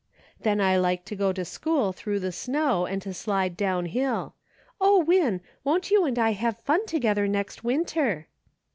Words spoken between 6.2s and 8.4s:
have fun together next winter